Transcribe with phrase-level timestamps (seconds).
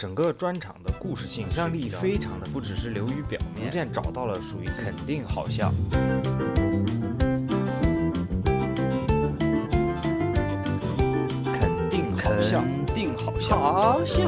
[0.00, 5.70] 整个专场的故事性、想象力非常的，不只是流于表面，逐渐找到了属于肯定好笑。
[11.44, 13.58] 肯定好笑，肯定好笑。
[13.58, 14.22] 好笑。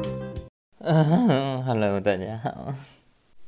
[0.80, 2.74] 嗯，Hello，大家好。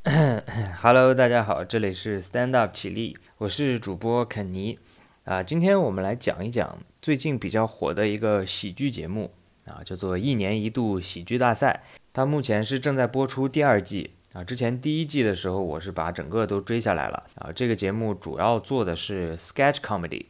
[0.83, 4.79] Hello，大家好，这里是 Stand Up 起立，我是主播肯尼。
[5.25, 9.31] 啊，今天我们来讲一讲最近比较火的一个喜剧节目
[9.69, 11.85] 啊，叫做一年一度喜剧大赛。
[12.13, 14.43] 它目前是正在播出第二季啊。
[14.43, 17.53] 之前第一季的时候，我是把整个都追下来了啊。
[17.53, 20.27] 这个节目主要做的是 sketch comedy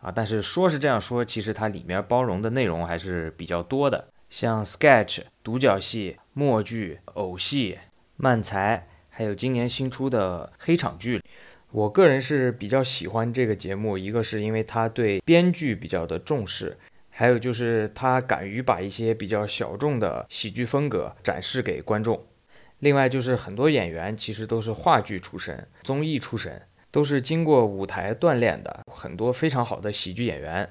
[0.00, 7.78] 啊，但是说是这样说，其实它里面包容的内容还是比较多的，像 sketch、独角戏、默剧、偶戏、
[8.16, 11.20] 漫才，还有今年新出的黑场剧。
[11.72, 16.76] 我个人是比较喜欢这个节目，一个是因为它对编剧比较的重视，
[17.20, 22.24] 还有就是他敢于把一些比较小众的喜剧风格展示给观众。
[22.78, 30.66] 另外就是很多演员其实都是话剧出身、综艺出身，都是经过舞台锻炼的，很多非常好的喜剧演员。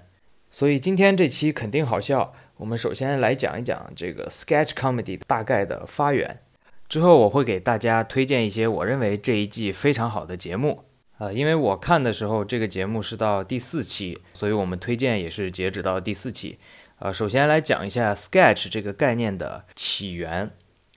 [0.49, 2.33] 所以今天这期肯定好笑。
[2.57, 6.39] 我们首先来讲一讲这个 sketch comedy 大概的发源，
[6.87, 10.85] 之后我会给大家推荐一些我认为这一季非常好的节目。
[11.19, 16.57] 呃，因为我看的时候，这个节目是到第四期，所以我们推荐也是截止到第四期。
[16.99, 20.51] 呃，首先来讲一下 sketch 这个概念的起源，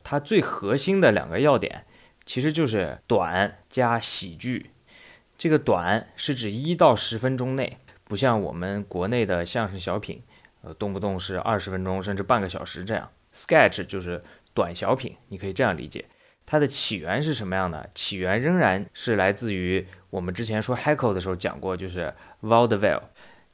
[0.05, 1.85] 它最核心的两个要点
[2.25, 4.71] 其实就是短加喜剧。
[5.37, 10.23] 这个短是指一到十分钟内，不像我们国内的相声小品，
[10.63, 13.11] 呃，动不动是二十分钟甚至半个小时这样。
[13.33, 14.23] sketch 就是
[14.55, 16.05] 短小品，你可以这样理解。
[16.45, 17.89] 它的起源是什么样的？
[17.95, 22.13] 起源仍然是来自于我们之前说 Heckle 的时候讲过，就是
[22.43, 23.03] Vaudeville，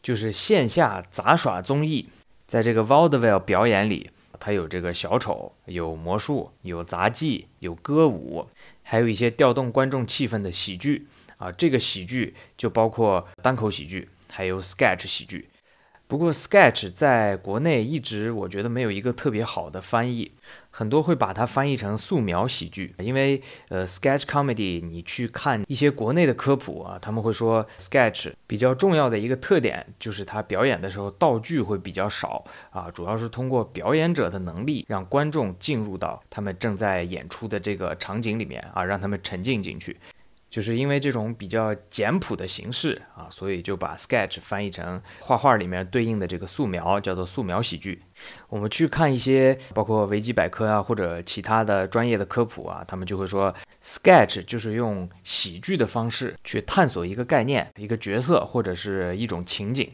[0.02, 2.08] 就是线下杂耍综艺。
[2.46, 8.48] 在这个 Vaudeville 表演里，它有这个小丑，有魔术，有杂技，有歌舞，
[8.82, 11.52] 还有一些调动观众气氛的喜剧啊。
[11.52, 15.48] 这个喜剧就包括单口喜剧，还有 sketch 喜剧。
[16.06, 20.32] 不过 sketch 在国内一直我觉得没有一个特别好的翻译，
[20.78, 39.96] 很多会把它翻译成素描喜剧，因为呃 sketch comedy 你去看一些国内的科普啊，他们会说 sketch 比较重要的一个特点就是它表演的时候道具会比较少啊，主要是通过表演者的能力让观众进入到他们正在演出的这个场景里面啊，让他们沉浸进去。
[40.50, 48.02] 就是因为这种比较简朴的形式啊，所以就把 sketch 翻译成画画里面对应的这个素描，叫做素描喜剧。
[48.48, 53.54] 我们去看一些包括维基百科啊，或者其他的专业的科普啊，他们就会说
[53.84, 59.90] sketch 就是用喜剧的方式去探索一个概念、一个角色或者是一种情景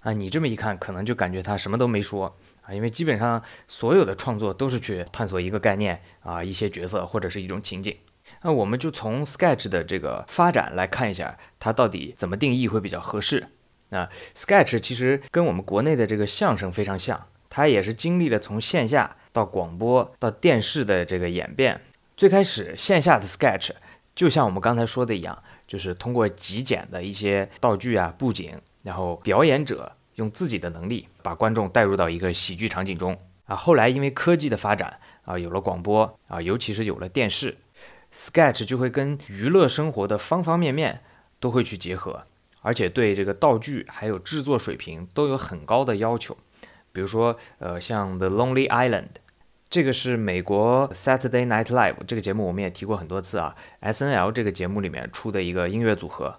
[0.00, 0.14] 啊。
[0.14, 7.94] 你这么一看，可能就感觉他什么都没说啊，因为基本上所有的创作都是去探索一个概念啊、一些角色或者是一种情景。
[8.42, 13.46] 那我们就从 sketch 的这个发展来看一下，它到底怎么定义会比较合适。
[13.90, 21.80] 那，sketch 其实跟我们国内的这个相声非常像，它也是经历了从线下到广播到电视的这个演变。
[22.16, 23.70] 最开始线下的 sketch
[24.14, 33.16] 就像我们刚才说的一样，就是通过极简的一些道具啊、布景，然后表演者用自己的能力把观众带入到一个喜剧场景中。
[33.44, 37.56] 啊，后来因为科技的发展啊，有了广播啊，尤其是有了电视。
[38.12, 41.00] Sketch 就会跟娱乐生活的方方面面
[41.40, 42.24] 都会去结合，
[42.60, 46.36] 而且对这个道具还有制作水平都有很高的要求。
[46.92, 49.08] 比如说，呃，像 The Lonely Island，
[49.70, 53.56] 这个是美国 Saturday Night Live 这个节目，我们也提过很多次啊。
[53.80, 56.38] SNL 这个节目里面出的一个音乐组合，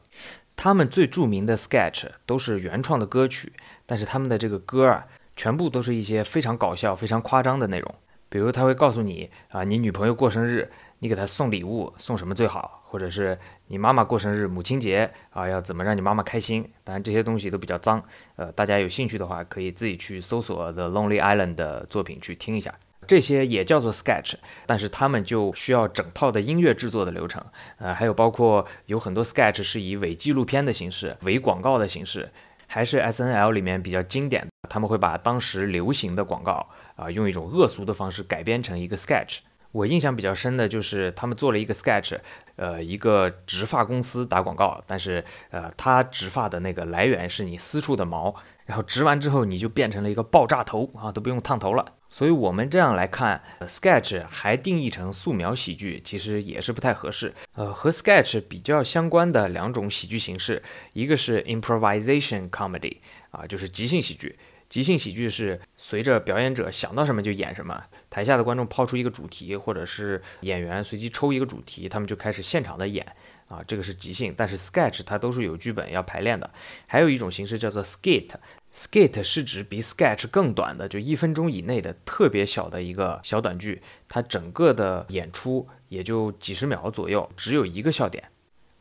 [0.55, 3.53] 他们最著名的 Sketch 都是原创的歌曲，
[3.87, 7.95] 但是他们的这个歌啊，全部都是一些非常搞笑、非常夸张的内容。
[8.33, 10.71] 比如他会告诉你啊，你女朋友过生日。
[10.97, 12.81] 你给她送礼物，送什么最好？
[12.87, 16.65] 或者是你妈妈过生日、母亲节啊，要怎么让你妈妈开心？
[16.81, 18.01] 当然这些东西都比较脏，
[18.37, 22.73] 呃，大家有兴趣的话可以自己去搜索 The Lonely Island 的作品去听一下。
[23.05, 24.35] 这些也叫做 sketch，
[24.65, 27.45] 但是他们就需要整套的音乐制作的流程，
[27.79, 32.31] 呃，还有包括有很多 sketch 是以伪纪录片的形式、伪广告的形式，
[32.65, 36.65] 还是 SNL 里面比较经典的，他们会把当时流行的广告
[36.95, 39.39] 啊，用一种恶俗的方式改编成一个 sketch。
[39.71, 42.15] 我印象比较深的就是他们做了一个 sketch，
[42.57, 48.35] 呃，一个植发公司打广告，但是呃，他植发的那个来源是你私处的毛，
[48.67, 51.93] 然后植完之后你就变成了一个爆炸头啊，都不用烫头了。
[52.07, 57.33] 所以我们这样来看，sketch 还定义成素描喜剧，其实也是不太合适。
[57.55, 60.61] 呃，和 sketch 比较相关的两种喜剧形式，
[60.93, 62.97] 一个是 improvisation comedy，
[63.31, 64.37] 啊，就是即兴喜剧。
[64.73, 73.05] 即兴喜剧是随着表演者想到什么就演什么，台下的观众抛出一个主题，或者是演员随机抽一个主题，他们就开始现场的演
[73.49, 74.33] 啊，这个是即兴。
[74.35, 76.49] 但是 sketch 它都是有剧本要排练的。
[76.87, 88.23] 还有一种形式叫做 skit，skit 是指比 sketch 更短的，就一分钟以内的特别小的一个小短剧，它整个的演出也就几十秒左右，只有一个笑点。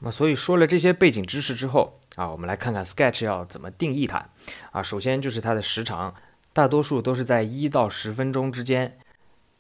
[0.04, 4.28] 那，所以说了这些背景知识之后啊，我们来看看 sketch 要怎么定义它
[4.72, 4.82] 啊。
[4.82, 6.14] 首先就是它的时长，
[6.52, 8.98] 大多数都是在一到十分钟之间。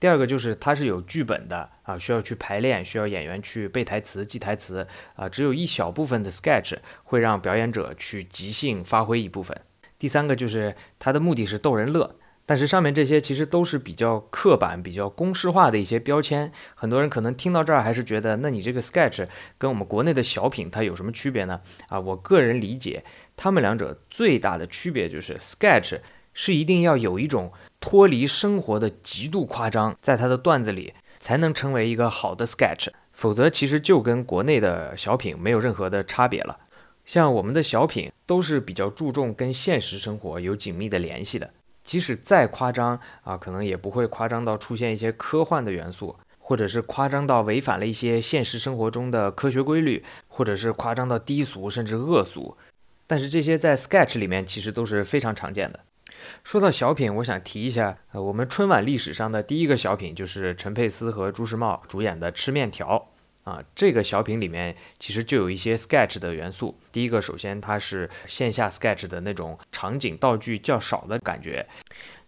[0.00, 5.28] 第二个就是它是有剧本的啊，需要去排练，需要演员去背台词、记台词啊。
[5.28, 9.56] 只有一小部分的 sketch 会让表演者去即兴发挥一部分。
[9.96, 12.16] 第三个就是它的目的是逗人乐。
[12.44, 21.60] 但是上面这些其实都是比较刻板、比较公式化的一些标签，很多人可能听到这儿还是觉得，那你这个 sketch 跟我们国内的小品它有什么区别呢？
[21.88, 23.04] 啊，我个人理解，
[23.36, 26.00] 他们两者最大的区别就是 sketch
[26.34, 36.58] 是一定要有一种脱离生活的极度夸张，在它的段子里才能成为一个好的 sketch，否则其实就跟国内的小品没有任何的差别了。
[37.04, 41.50] 像我们的小品都是比较注重跟现实生活有紧密的联系的。
[41.84, 52.56] 即使再夸张啊，可能也不会夸张到出现一些科幻的元素，或者是夸张到违反了一些现实生活中的科学规律，或者是夸张到低俗甚至恶俗。
[53.06, 55.80] 但是这些在 sketch 里面其实都是非常常见的。
[56.44, 63.08] 说到小品，我想提一下，呃，我们春晚历史上的第一个小品就是陈佩斯和朱时茂主演的《吃面条》。
[63.44, 66.78] 啊，这个小品里面其实就有一些 sketch 的元素。
[66.92, 71.66] 第一个，首先它是线下 sketch 的那种场景道具较少的感觉；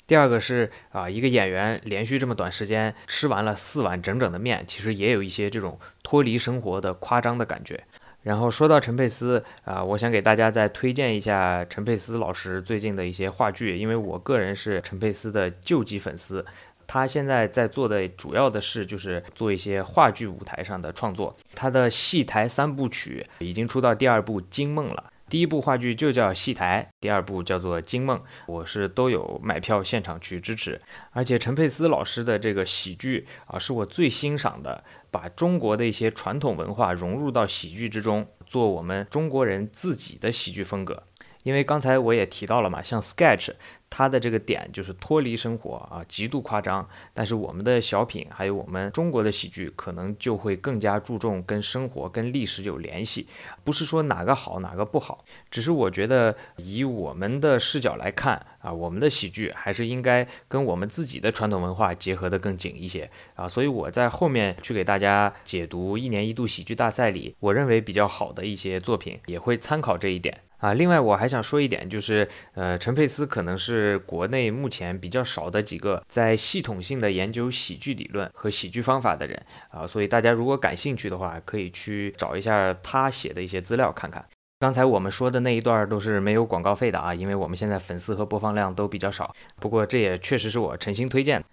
[0.07, 7.85] 第二个是啊，一个演员连续这么短时间吃完了四碗整整的面，其实也有一些这种脱离生活的夸张的感觉。
[8.23, 16.45] 然后说到陈佩斯啊，我想给大家再推荐一下陈佩斯老师最近的一些话剧，因为我个人是陈佩斯的救急粉丝。
[16.87, 21.37] 他现在在做的主要的事就是做一些话剧舞台上的创作。
[21.55, 25.11] 他的戏台三部曲已经出到第二部《惊梦》了。
[25.27, 30.81] 第一部话剧就叫戏台，第二部叫做《惊梦》，我是都有买票现场去支持。
[31.13, 41.03] 而且陈佩斯老师的这个喜剧啊，是我最欣赏的，把中国的一些传统文化融入到喜剧之中，做我们中国人自己的喜剧风格。
[41.43, 43.51] 因为刚才我也提到了嘛，像 sketch。
[43.97, 46.85] 它的这个点就是脱离生活啊，极度夸张。
[47.13, 53.29] 但是我们的小品，还有我们中国的喜剧，可能就会更加注重跟生活、跟历史有联系。
[53.63, 63.47] 不是说哪个好，哪个不好，只是我觉得以我们的视角来看啊，我们的喜剧还是应该跟我们自己的传统文化结合的更紧一些啊。
[63.49, 70.41] 所以我在后面去给大家解读一年一度喜剧大赛里我认为比较好的一些作品，也会参考这一点。
[70.65, 79.39] 啊，另外我还想说一点，就是，呃，陈佩斯可能是国内目前比较少的几个在系统性的研究喜剧理论和喜剧方法的人
[79.69, 84.25] 啊，所以大家如果感兴趣的话，可以去找一下他写的一些资料看看。
[84.59, 91.45] 刚才我们说的那一段都是没有广告费的啊，因为我们现在粉丝和播放量都比较少，不过这也确实是我诚心推荐。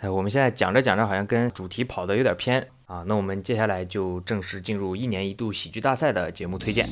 [0.00, 6.86] 哎，我们现在讲着讲着好像跟主题跑的有点偏啊，那我们接下来就正式进入一年一度喜剧大赛的节目推荐。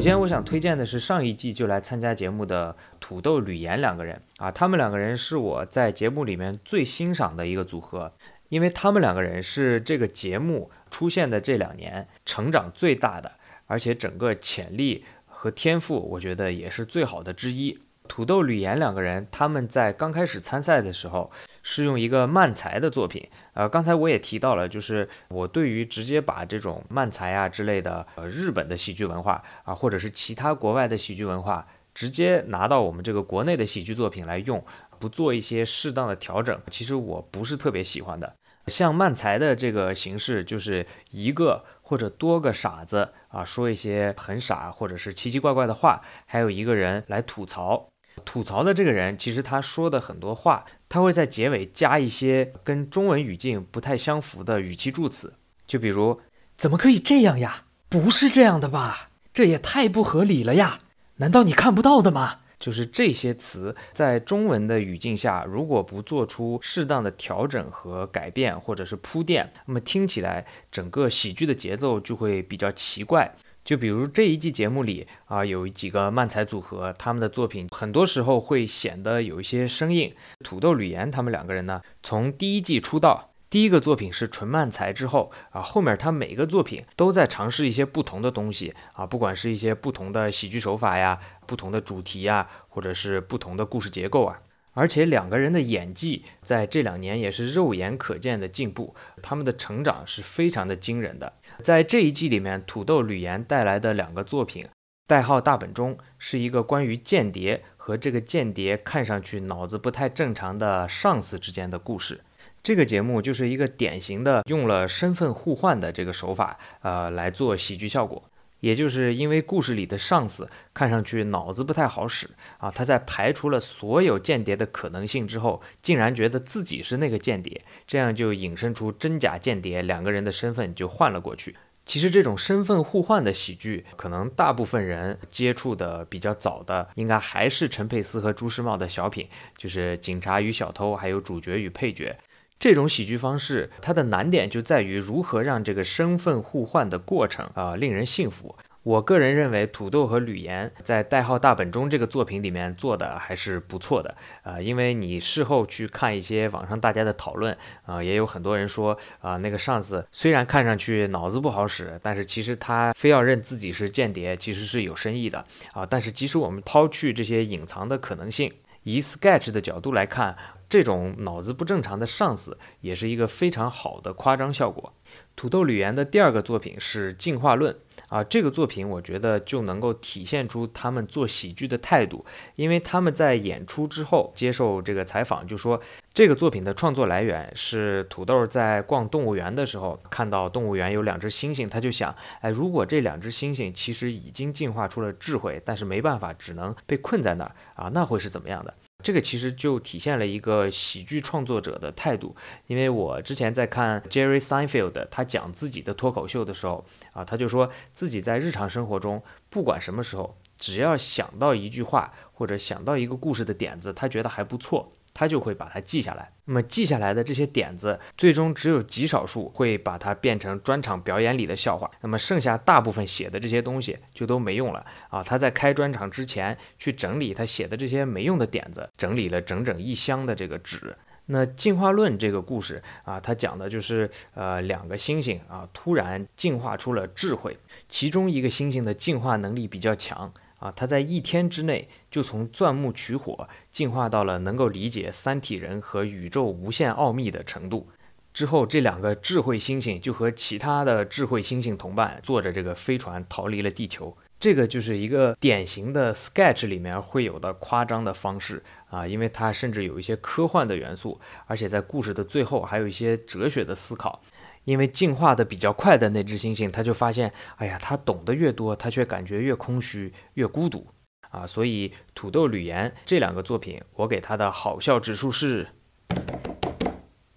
[0.00, 8.10] 首先，我想推荐的是上一季就来参加节目的土豆吕岩两个人啊，他们两个人是我在节目里面最欣赏的一个组合，
[8.48, 13.32] 因为他们两个人是这个节目出现的这两年成长最大的，
[13.66, 17.78] 而且整个潜力和天赋，我觉得也是最好的之一。
[18.08, 21.30] 土豆吕岩两个人，他们在刚开始参赛的时候。
[21.62, 34.64] 是用一个漫才的作品，呃，刚才我也提到了，就是我对于直接把这种漫才啊之类的，呃，日本的喜剧文化啊，或者是其他国外的喜剧文化，直接拿到我们这个国内的喜剧作品来用，
[34.98, 38.34] 不做一些适当的调整，其实我不是特别喜欢的。
[38.66, 47.89] 像漫才的这个形式，就是一个或者多个傻子啊，说一些很傻或者是奇奇怪怪的话，还有一个人来吐槽。
[48.24, 55.34] 吐槽的这个人，其实他说的很多话，他会在结尾加一些跟中文语境不太相符的语气助词，
[55.66, 56.20] 就比如
[56.56, 57.64] “怎么可以这样呀？
[57.88, 59.10] 不是这样的吧？
[59.32, 60.78] 这也太不合理了呀？
[61.16, 73.34] 难道你看不到的吗？”就是这些词在中文的语境下，如果不做出适当的调整和改变，或者是铺垫，那么听起来整个喜剧的节奏就会比较奇怪。
[73.64, 80.14] 就比如这一季节目里啊，有几个漫才组合，他们的作品很多时候会显得有一些生硬。
[80.42, 94.38] 土豆吕岩他们两个人呢，从第一季出道第一个作品是纯漫才之后啊，后面他每个作品都在尝试一些不同的东西啊，不管是一些不同的喜剧手法呀、不同的主题呀，或者是不同的故事结构啊。
[94.72, 101.32] 而且两个人的演技在这两年也是肉眼可见的进步，他们的成长是非常的惊人的。
[101.60, 104.66] 在这一季里面，土豆吕岩带来的两个作品，
[105.06, 112.22] 代号大本钟是一个关于间谍和这个间谍看上去脑子不太正常的上司之间的故事。
[112.62, 118.22] 这个节目就是一个典型的用了身份互换的这个手法，呃，来做喜剧效果。
[118.60, 131.56] 也就是因为故事里的上司看上去脑子不太好使啊，他在排除了所有间谍的可能性之后，竟然觉得自己是那个间谍，这样就引申出真假间谍两个人的身份就换了过去。
[131.86, 139.26] 其实这种身份互换的喜剧，可能大部分人接触的比较早的，应该还是陈佩斯和朱时茂的小品，
[139.56, 142.16] 就是《警察与小偷》，还有主角与配角。
[142.60, 148.54] 这种喜剧方式，它的难点就在于如何让这个身份互换的过程啊令人信服。
[148.82, 165.86] 我个人认为，土豆和吕岩在《代号大本钟》这个作品里面做的还是不错的啊，因为你事后去看一些网上大家的讨论啊，也有很多人说啊，那个上司虽然看上去脑子不好使，但是其实他非要认自己是间谍，其实是有深意的啊。
[165.86, 168.52] 但是即使我们抛去这些隐藏的可能性，
[168.82, 170.36] 以 sketch 的角度来看。
[170.70, 174.94] 这种脑子不正常的上司也是一个非常好的夸张效果。
[175.34, 177.74] 土豆吕岩的第二个作品是《进化论》
[178.08, 182.24] 啊，这个作品我觉得就能够体现出他们做喜剧的态度，
[182.54, 185.80] 因为他们在演出之后接受这个采访，就说
[186.14, 198.72] 这个作品的创作来源是土豆在逛动物园的时候看到动物园有两只猩猩，他就想，哎，如果这两只猩猩其实已经进化出了智慧，但是没办法，只能被困在那儿啊，那会是怎么样的？
[199.02, 202.34] 这个其实就体现了一个喜剧创作者的态度，
[202.66, 214.92] 因为我之前在看 Jerry Seinfeld 他讲自己的脱口秀的时候啊，他就说自己在日常生活中不管什么时候，只要想到一句话或者想到一个故事的点子，他觉得还不错。
[215.20, 216.32] 他就会把它记下来。
[216.46, 221.90] 那么记下来的这些点子，最终只有极少数会把它变成专场表演里的笑话。
[222.00, 225.22] 那么剩下大部分写的这些东西就都没用了啊！
[225.22, 230.96] 他在开专场之前去整理他写的这些没用的点子，整理了整整一箱的这个纸。
[231.26, 237.54] 那进化论这个故事啊，它讲的就是呃两个猩猩啊突然进化出了智慧，
[237.90, 240.32] 其中一个猩猩的进化能力比较强。
[240.60, 247.88] 啊，他在一天之内就从钻木取火进化到了能够理解三体人和宇宙无限奥秘的程度。
[248.32, 254.16] 之后，这两个智慧猩猩就和其他的智慧猩猩同伴坐着这个飞船逃离了地球。
[254.38, 264.22] 这个就是一个典型的 sketch 里面会有的夸张的方式啊，因为它甚至有一些科幻的元素，而且在故事的最后还有一些哲学的思考。
[264.70, 270.86] 因为进化的比较快的那只猩猩，他就发现，哎呀，他懂得越多，他却感觉越空虚、越孤独
[271.30, 271.44] 啊！
[271.44, 275.66] 所以土豆吕岩这两个作品，我给他的好笑指数是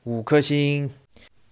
[0.04, 0.92] 五颗星。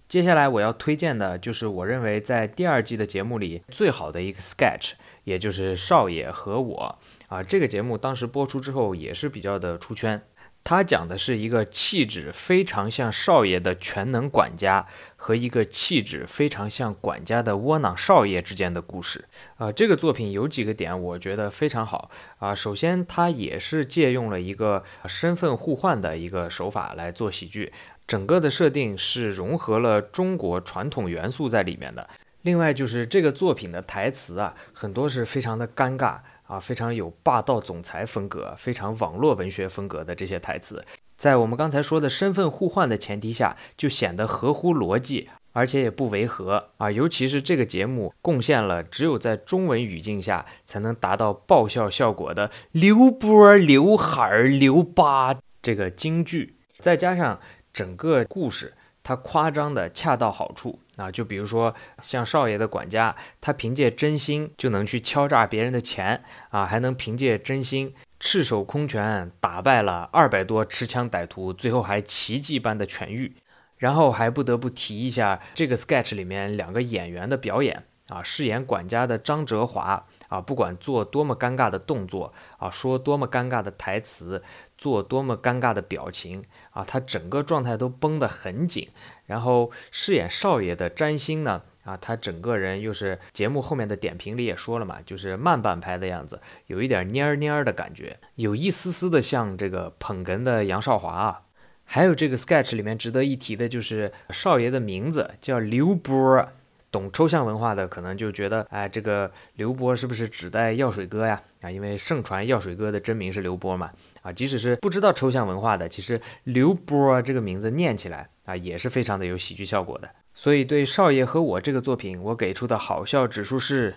[0.06, 4.92] 接下来我要推荐的就是我认为在第二季的节目里最好的一个 sketch，
[5.24, 7.42] 也就是少爷和我啊。
[7.42, 10.22] 这个节目当时播出之后也是比较的出圈。
[10.64, 19.24] 他讲的是一个气质非常像少爷的全能管家和一个气质非常像管家的窝囊少爷之间的故事。
[19.56, 22.54] 啊，这个作品有几个点我觉得非常好啊。
[22.54, 27.72] 首先，他也是借用了一个身份互换的一个手法来做喜剧，
[28.06, 32.08] 整个的设定是融合了中国传统元素在里面的。
[32.42, 36.18] 另外，就是这个作品的台词啊，很多是非常的尴尬。
[36.46, 40.84] 啊，非常有霸道总裁风格，非常网络文学风格的这些台词，
[41.16, 46.90] 在我们刚才说的身份互换的前提下，就显得合乎逻辑，而且也不违和啊。
[46.90, 57.40] 尤其是这个节目贡献了只有在中文语境下才能达到爆笑效果的“刘波、刘海儿、刘疤”这个京剧，再加上
[57.72, 58.74] 整个故事。
[59.04, 73.34] 它夸张的恰到好处啊，就比如说像少爷的管家，他凭借真心就能去敲诈别人的钱啊，还能凭借真心赤手空拳打败了二百多持枪歹徒，最后还奇迹般的痊愈。
[73.78, 84.42] 然后还不得不提一下这个 sketch 里面两个演员的表演啊，饰演管家的张哲华啊，不管做多么尴尬的动作啊，说多么尴尬的台词。
[84.82, 86.82] 做多么尴尬的表情啊！
[86.82, 88.88] 他整个状态都绷得很紧。
[89.26, 101.42] 然后饰演少爷的占星呢啊，他整个人又是节目后面的点评里也说了嘛，就是慢半拍的样子，有一点蔫蔫儿的感觉，有一丝丝的像这个捧哏的杨少华啊。
[101.84, 106.48] 还有这个 sketch 里面值得一提的就是少爷的名字叫刘波。
[106.92, 111.40] 懂抽象文化的可能就觉得，哎，这个刘波是不是指代药水哥呀？
[111.62, 113.88] 啊，因为盛传药水哥的真名是刘波嘛。
[114.20, 120.10] 啊，即使是不知道抽象文化的，其实刘波这个名字念起来啊，也是非常的有喜剧效果的。
[120.34, 123.94] 所以对少爷和我这个作品，我给出的好笑指数是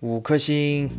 [0.00, 0.90] 五颗星。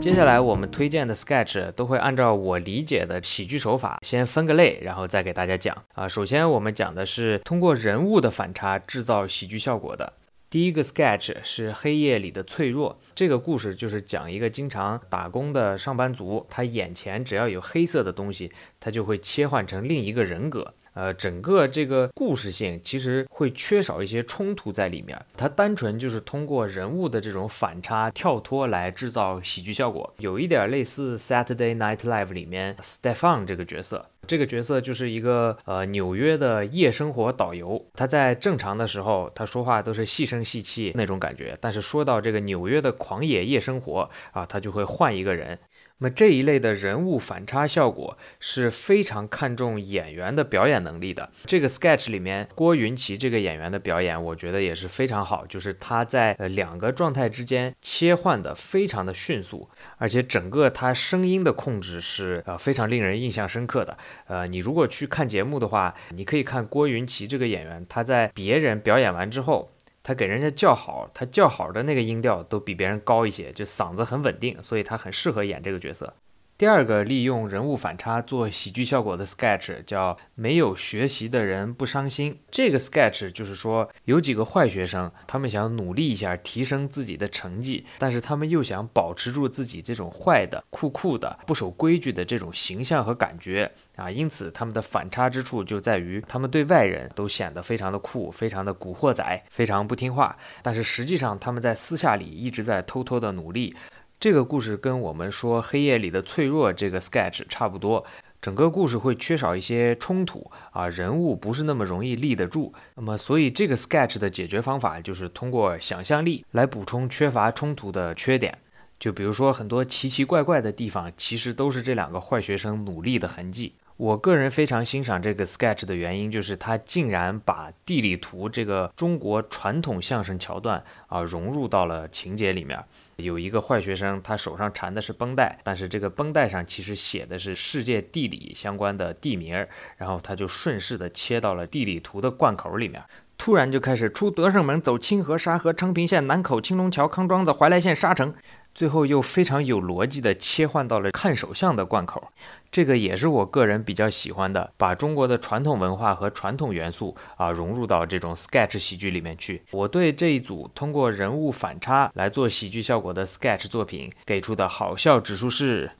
[0.00, 6.06] 接下来我们推荐的 sketch 都会按照我理解的喜剧手法先分个类，然后再给大家讲啊。
[6.06, 10.12] 首先我们讲的是通过人物的反差制造喜剧效果的。
[10.48, 12.98] 第一个 sketch 是黑夜里的脆弱。
[13.14, 20.74] 这个故事就是讲一个经常打工的上班族，他眼前只要有黑色的东西，他就会切换成另一个人格。
[20.98, 34.06] 呃，整个这个故事性其实会缺少一些冲突在里面，它单纯就是通过人物的这种反差跳脱来制造喜剧效果，有一点类似 Saturday Night Live 里面 Stefan 这个角色。
[34.26, 45.58] 这个角色就是一个呃纽约的夜生活导游，他在正常的时候他说话都是细声细气那种感觉，但是说到这个纽约的狂野夜生活啊，他就会换一个人。
[45.98, 51.30] 那么这一类的人物反差效果是非常看重演员的表演能力的。
[51.44, 63.98] 这个 sketch 里面，郭云奇这个演员的表演，我觉得也是非常好，就是他在呃两个状态之间切换的非常的迅速，而且整个他声音的控制是呃非常令人印象深刻的。
[64.26, 69.72] 呃，你如果去看节目的话，你可以看郭云奇这个演员，他在别人表演完之后。
[70.08, 76.14] 他给人家叫好，他叫好的那个音调都比别人高一些，就嗓子很稳定，所以他很适合演这个角色。
[76.58, 82.40] 第二个利用人物反差做喜剧效果的 sketch 叫“没有学习的人不伤心”。
[82.50, 94.10] 这个 sketch 就是说，有几个坏学生，他们想努力一下提升自己的成绩，但是他们又想保持住自己这种坏的、酷酷的、不守规矩的这种形象和感觉啊。
[94.10, 103.76] 因此，他们的反差之处就在于，他们对外人都显得非常的酷，非常的古惑仔，非常不听话，但是实际上他们在私下里一直在偷偷的努力。
[104.20, 108.04] 这个故事跟我们说黑夜里的脆弱这个 sketch 差不多，
[108.42, 112.74] 整个故事会缺少一些冲突啊，人物不是那么容易立得住。
[112.96, 118.58] 那么，所以这个 sketch 的解决方法就是通过想象力来补充缺乏冲突的缺点。
[118.98, 123.74] 就比如说很多奇奇怪怪的地方，其实都是这两个坏学生努力的痕迹。
[123.98, 132.78] 我个人非常欣赏这个 sketch 的原因，就是他竟然把地理图这个中国传统相声桥段啊融入到了情节里面。
[133.16, 143.02] 有一个坏学生，他手上缠的是绷带，但是这个绷带上其实写的是世界地理相关的地名，然后他就顺势的切到了地理图的贯口里面。
[143.36, 148.34] 突然就开始出德胜门，走清河、沙河、昌平县、南口、青龙桥、康庄子、怀来县、沙城，
[148.78, 152.28] 最后又非常有逻辑的切换到了看手相的贯口。
[152.70, 159.64] 这个也是我个人比较喜欢的，把中国的传统文化和传统元素啊融入到这种 sketch 喜剧里面去。
[159.72, 165.90] 我对这一组通过人物反差来做喜剧效果的 sketch 作品给出的好笑指数是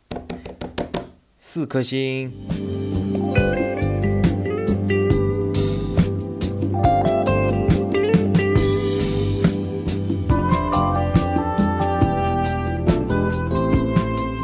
[1.36, 2.32] 四颗星。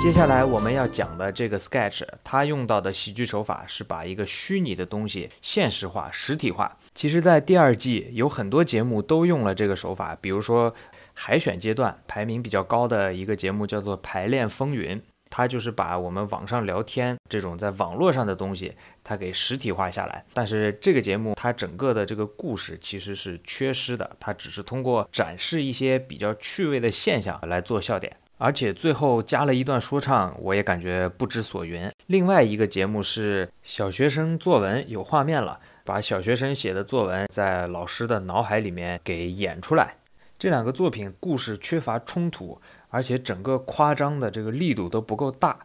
[0.04, 6.70] 接下来我们要讲的这个 sketch，它用到的喜剧手法是把一个虚拟的东西现实化、实体化。
[6.94, 10.74] 其实，在第二季有很多节目都用了这个手法，比如说
[11.14, 20.22] 海选阶段排名比较高的一个节目叫做《排练风云》，它就是把我们网上聊天这种在网络上的东西，它给实体化下来。
[20.34, 28.14] 但是这个节目它整个的这个故事其实是缺失的，它只是通过展示一些比较趣味的现象来做笑点。
[28.44, 31.90] 而且最后加了一段说唱，我也感觉不知所云。
[32.08, 39.94] 另外一个节目是小学生作文，有画面了，把小学生写的作文在老师的脑海里面给演出来。
[40.38, 45.58] 这两个作品故事缺乏冲突，而且整个夸张的这个力度都不够大。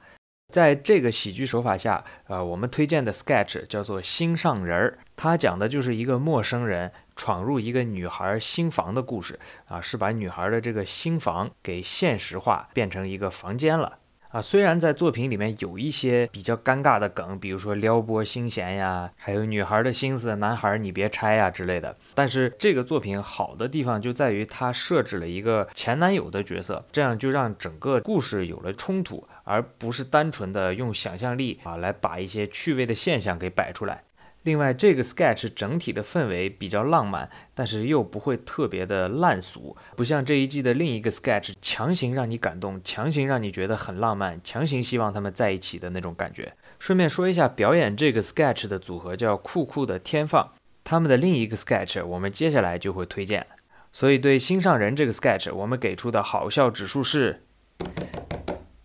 [0.53, 13.97] 在这个喜剧手法下，呃，我们推荐的 sketch 叫做《心上人儿》，它讲的就是一个陌生人闯入一个女孩新房的故事啊，是把女孩的这个新房给现实化，变成一个房间了
[14.29, 14.41] 啊。
[14.41, 29.27] 虽然在作品里面有一些比较尴尬的梗，比如说撩拨心弦呀，还有女孩的心思，男孩你别拆呀之类的，但是这个作品好的地方就在于它设置了一个前男友的角色，这样就让整个故事有了冲突。
[29.43, 34.03] 而不是单纯的用想象力啊来把一些趣味的现象给摆出来。
[34.43, 46.53] 另外，这个 sketch 整体的氛围比较浪漫，但是又不会特别的烂俗，不像这一季的另一个 sketch 强行让你感动，强行让你觉得很浪漫，强行希望他们在一起的那种感觉。
[46.79, 50.53] 顺便说一下，表演这个 sketch 的组合叫酷酷的天放，
[50.85, 53.45] 他们的另一个 sketch 我们接下来就会推荐。
[53.91, 57.41] 所以对心上人这个 sketch，我们给出的好笑指数是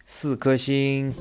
[0.05, 1.15] 四颗星。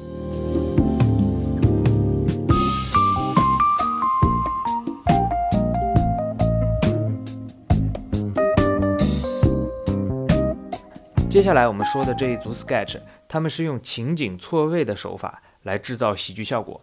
[11.33, 16.79] 接下来我们说的这一组 sketch，他们是用情景错位的手法来制造喜剧效果。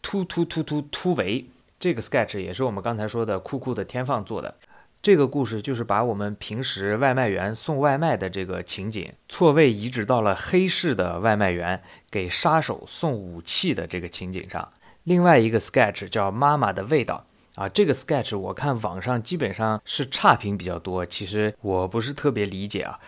[0.00, 1.46] 突突突突突围，
[1.78, 4.56] 这个 sketch 也是我们刚才说的酷酷的天放做的。
[5.02, 14.66] 这个故事就是把我们平时外卖员送外卖的这个情景错位移植到了黑市的外卖员给杀手送武器的这个情景上。
[15.04, 17.26] 另外一个 sketch 叫妈妈的味道
[17.56, 22.98] 啊，这个 sketch 我看网上基本上是差评比较多，其实我不是特别理解啊。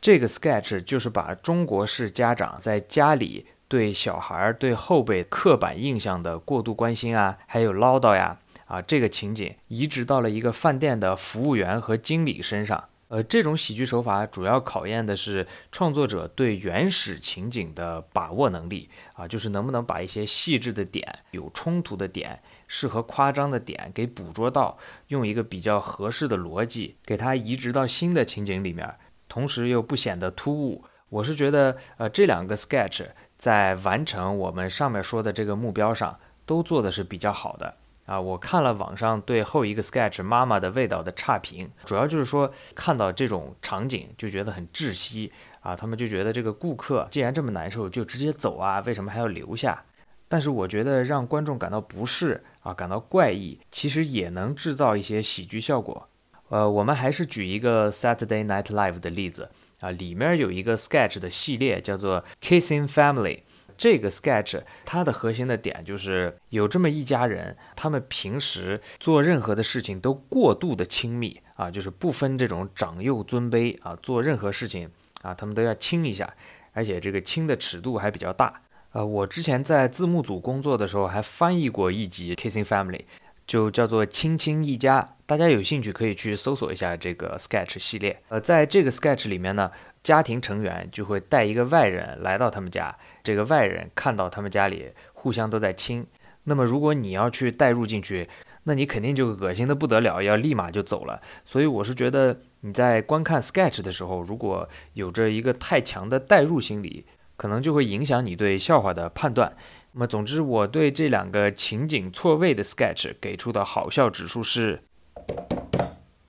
[0.00, 12.82] 这个 sketch 就是把中国式家长在家里对小孩、对后辈刻板印象的过度关心啊，还有唠叨呀，啊，这个情景移植到了一个饭店的服务员和经理身上。
[13.08, 28.94] 呃，这种喜剧手法主要考验的是创作者对原始情景的把握能力啊，就是能不能把一些细致的点、有冲突的点、适合夸张的点给捕捉到，用一个比较合适的逻辑给它移植到新的情景里面。
[29.30, 33.06] 同时又不显得突兀，我是觉得，呃，这两个 sketch
[33.38, 38.20] 在完成我们上面说的这个目标上都做的是比较好的啊。
[38.20, 49.84] 我看了网上对后一个 sketch 妈妈的味道的差评，主要就是说看到这种场景就觉得很窒息啊，他们就觉得这个顾客既然这么难受，就直接走啊，为什么还要留下？
[50.26, 56.08] 但是我觉得让观众感到不适啊，感到怪异，其实也能制造一些喜剧效果。
[56.50, 59.48] 呃，我们还是举一个 Saturday Night Live 的例子
[59.80, 63.40] 啊，里面有一个 sketch 的系列叫做 Kissing Family。
[63.76, 74.90] 这个 sketch 它的核心的点就是有这么一家人，他们平时做任何的事情都过度的亲密啊，就是不分这种长幼尊卑啊，做任何事情
[75.22, 76.34] 啊，他们都要亲一下，
[76.72, 78.60] 而且这个亲的尺度还比较大。
[78.92, 83.02] 呃，我之前在字幕组工作的时候还翻译过一集 Kissing Family。
[83.50, 88.22] 就叫做亲亲一家，大家有兴趣可以去搜索一下这个 sketch 系列。
[88.28, 89.72] 呃，在这个 sketch 里面呢，
[90.04, 96.06] 家庭成员就会带一个外人来到他们家，这个外人看到他们家里互相都在亲，
[96.44, 98.28] 那么如果你要去带入进去，
[98.62, 101.20] 那你肯定就恶心的不得了，要立马就走了。
[101.44, 107.04] 所以我是觉得你在观看 sketch 的时候，如果有着一个太强的代入心理，
[107.36, 109.56] 可能就会影响你对笑话的判断。
[109.92, 114.78] 那么，总之，我对这两个情景错位的 sketch 给出的好笑指数是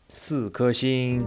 [0.07, 1.23] 四颗星。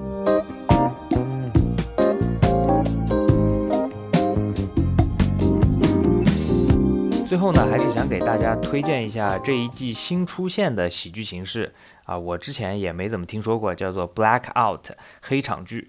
[7.24, 14.90] 最后呢，还是想给大家推荐一下这一季新出现的喜剧形式啊，我之前也没怎么听说过，叫做 Black Out
[15.22, 15.88] 黑场剧，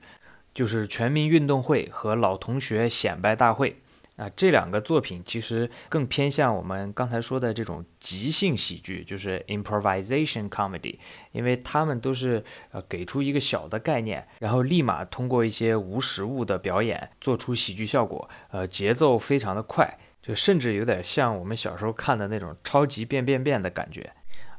[0.53, 3.77] 就是全民运动会和老同学显摆大会。
[4.15, 10.97] 啊，这两个作品其实更偏向我们刚才说的这种即兴喜剧，就是 improvisation comedy，
[11.33, 24.13] 因为他们都是呃给出一个小的概念，然后立马通过一些无实物的表演做出喜剧效果，呃，节奏非常的快，就甚至有点像我们小时候看的那种超级变变变的感觉。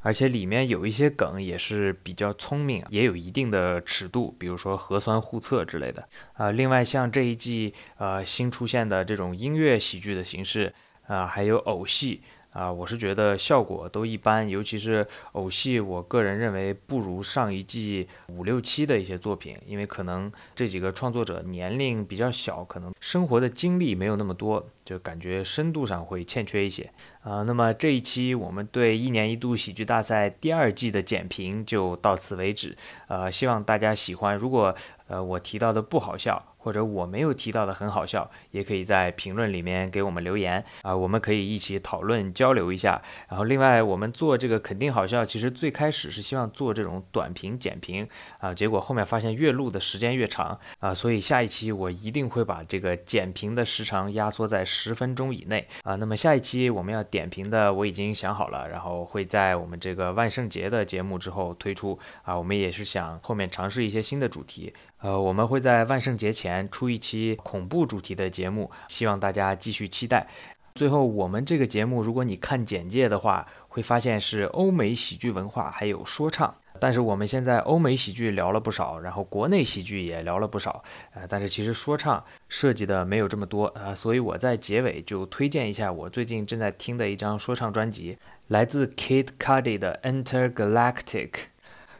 [0.06, 6.52] 而且里面有一些梗也是比较聪明，也有一定的尺度，比如说核酸互测之类的呃。
[6.52, 10.72] 另外，像这一季呃新出现的这种音乐喜剧的形式
[11.08, 12.22] 啊，还有偶戏。
[12.56, 26.90] 啊，我是觉得效果都一般，尤其是偶戏，我个人认为不如上一季五六七的一些作品，因为可能这几个创作者年龄比较小，可能生活的经历没有那么多，就感觉深度上会欠缺一些。
[27.20, 32.74] 啊，那么这一期我们对一年一度喜剧大赛第二季的简评就到此为止。
[33.08, 34.34] 呃，希望大家喜欢。
[34.34, 34.74] 如果
[35.08, 43.00] 呃我提到的不好笑，或者我没有提到的很好笑，也可以在评论里面给我们留言啊，我们可以一起讨论交流一下。
[43.28, 55.94] 然后另外，我们做这个肯定好笑，其实最开始是希望做这种短评简评啊，结果后面发现越录的时间越长啊，所以下一期我一定会把这个简评的时长压缩在十分钟以内啊。
[55.94, 62.36] 那么下一期我们要点评的我已经想好了，然后会在我们这个万圣节的节目之后推出啊。
[62.36, 64.74] 我们也是想后面尝试一些新的主题。
[65.00, 70.26] 呃，我们会在万圣节前出一期恐怖主题的节目，希望大家继续期待。
[70.74, 76.52] 最后，我们这个节目，如果你看简介的话，会发现是欧美喜剧文化还有说唱。
[76.78, 91.30] 但是我们现在欧美喜剧聊了不少，然后国内喜剧也聊了不少，呃，但是其实说唱涉及的没有这么多呃，所以我在结尾就推荐一下我最近正在听的一张说唱专辑，来自 Kid Cudi 的 Intergalactic。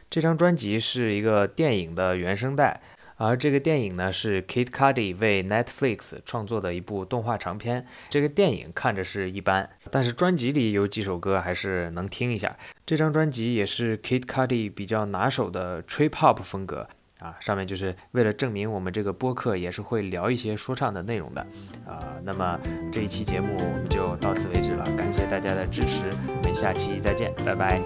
[0.09, 2.81] 这张专辑是一个电影的原声带。
[3.19, 7.83] 而这个电影呢，是 Kid Cudi 为 Netflix 创作的一部动画长片。
[8.09, 12.55] 这个电影看着是一般，但是专辑里有几首歌还是能听一下。
[12.85, 17.35] 这张专辑也是 Kid Cudi 比较拿手的 Trip Hop 风格啊。
[17.39, 21.41] 上面就是为了证明我们这个播客也是会聊一些说唱的内容的
[21.87, 22.13] 啊。
[22.23, 22.59] 那么
[22.91, 27.81] 这一期节目我们就到此为止了，感谢大家的支持，我们下期再见，拜拜。